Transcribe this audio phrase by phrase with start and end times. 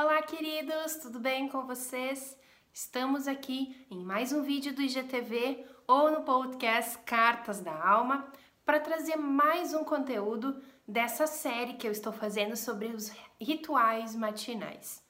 [0.00, 2.38] Olá, queridos, tudo bem com vocês?
[2.72, 8.30] Estamos aqui em mais um vídeo do IGTV ou no podcast Cartas da Alma
[8.64, 15.02] para trazer mais um conteúdo dessa série que eu estou fazendo sobre os rituais matinais.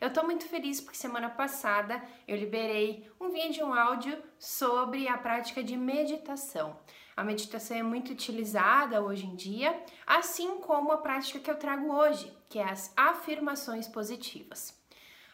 [0.00, 5.16] Eu estou muito feliz porque semana passada eu liberei um vídeo, um áudio sobre a
[5.16, 6.78] prática de meditação.
[7.16, 11.90] A meditação é muito utilizada hoje em dia, assim como a prática que eu trago
[11.90, 14.78] hoje, que é as afirmações positivas.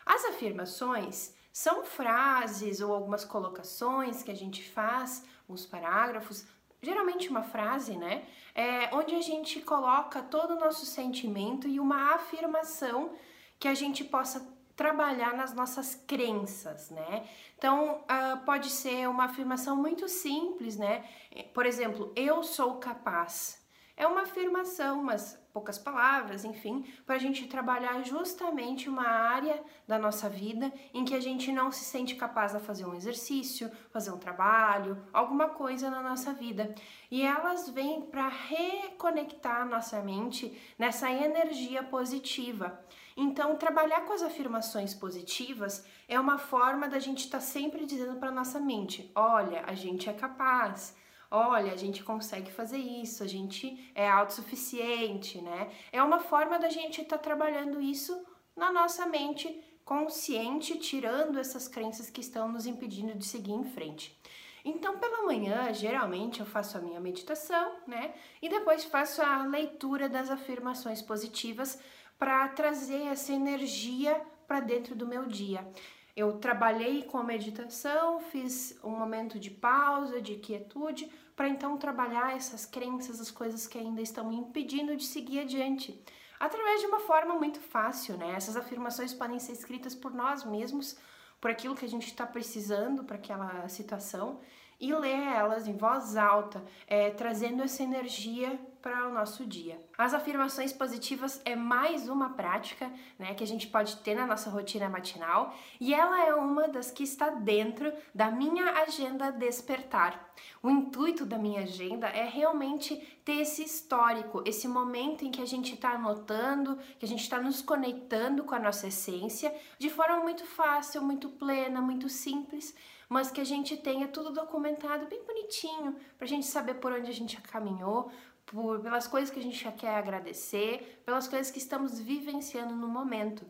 [0.06, 6.46] As afirmações são frases ou algumas colocações que a gente faz, uns parágrafos,
[6.80, 8.24] geralmente uma frase, né?
[8.54, 13.12] É, onde a gente coloca todo o nosso sentimento e uma afirmação
[13.62, 14.44] que a gente possa
[14.74, 17.28] trabalhar nas nossas crenças, né?
[17.56, 21.08] Então, uh, pode ser uma afirmação muito simples, né?
[21.54, 23.61] Por exemplo, eu sou capaz.
[23.94, 29.98] É uma afirmação, mas poucas palavras, enfim, para a gente trabalhar justamente uma área da
[29.98, 34.10] nossa vida em que a gente não se sente capaz de fazer um exercício, fazer
[34.10, 36.74] um trabalho, alguma coisa na nossa vida.
[37.10, 42.82] E elas vêm para reconectar a nossa mente nessa energia positiva.
[43.14, 48.18] Então, trabalhar com as afirmações positivas é uma forma da gente estar tá sempre dizendo
[48.18, 50.96] para nossa mente: olha, a gente é capaz.
[51.34, 55.72] Olha, a gente consegue fazer isso, a gente é autossuficiente, né?
[55.90, 58.22] É uma forma da gente estar tá trabalhando isso
[58.54, 59.48] na nossa mente
[59.82, 64.14] consciente, tirando essas crenças que estão nos impedindo de seguir em frente.
[64.62, 68.12] Então, pela manhã, geralmente eu faço a minha meditação, né?
[68.42, 71.80] E depois faço a leitura das afirmações positivas
[72.18, 75.66] para trazer essa energia para dentro do meu dia.
[76.14, 82.36] Eu trabalhei com a meditação, fiz um momento de pausa, de quietude, para então trabalhar
[82.36, 86.04] essas crenças, as coisas que ainda estão me impedindo de seguir adiante.
[86.38, 88.34] Através de uma forma muito fácil, né?
[88.36, 90.98] Essas afirmações podem ser escritas por nós mesmos,
[91.40, 94.40] por aquilo que a gente está precisando para aquela situação
[94.78, 99.80] e ler elas em voz alta, é, trazendo essa energia para o nosso dia.
[99.96, 104.50] As afirmações positivas é mais uma prática né, que a gente pode ter na nossa
[104.50, 110.32] rotina matinal e ela é uma das que está dentro da minha agenda despertar.
[110.60, 115.46] O intuito da minha agenda é realmente ter esse histórico, esse momento em que a
[115.46, 120.16] gente está anotando, que a gente está nos conectando com a nossa essência de forma
[120.16, 122.74] muito fácil, muito plena, muito simples
[123.12, 127.10] mas que a gente tenha tudo documentado bem bonitinho, para a gente saber por onde
[127.10, 128.10] a gente caminhou,
[128.46, 132.88] por, pelas coisas que a gente já quer agradecer, pelas coisas que estamos vivenciando no
[132.88, 133.44] momento.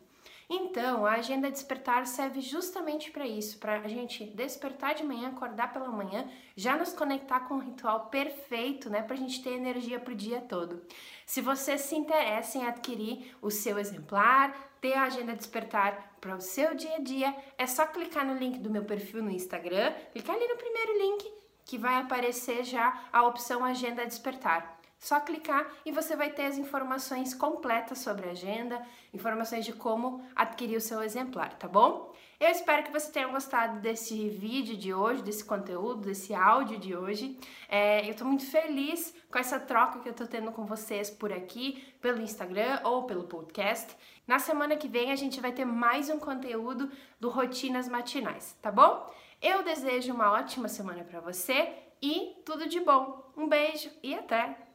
[0.55, 5.73] Então, a agenda despertar serve justamente para isso, para a gente despertar de manhã, acordar
[5.73, 9.99] pela manhã, já nos conectar com o ritual perfeito, né, para a gente ter energia
[9.99, 10.83] para o dia todo.
[11.25, 16.41] Se você se interessa em adquirir o seu exemplar, ter a agenda despertar para o
[16.41, 20.37] seu dia a dia, é só clicar no link do meu perfil no Instagram, clicar
[20.37, 21.33] ali no primeiro link
[21.65, 24.82] que vai aparecer já a opção Agenda Despertar.
[25.03, 28.81] Só clicar e você vai ter as informações completas sobre a agenda,
[29.13, 32.15] informações de como adquirir o seu exemplar, tá bom?
[32.39, 36.95] Eu espero que você tenha gostado desse vídeo de hoje, desse conteúdo, desse áudio de
[36.95, 37.37] hoje.
[37.69, 41.33] É, eu tô muito feliz com essa troca que eu tô tendo com vocês por
[41.33, 43.97] aqui, pelo Instagram ou pelo podcast.
[44.25, 48.71] Na semana que vem a gente vai ter mais um conteúdo do Rotinas Matinais, tá
[48.71, 49.13] bom?
[49.43, 53.33] Eu desejo uma ótima semana para você e tudo de bom.
[53.37, 54.72] Um beijo e até!